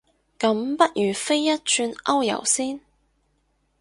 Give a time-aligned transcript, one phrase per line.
[0.39, 2.79] 咁不如飛一轉歐遊先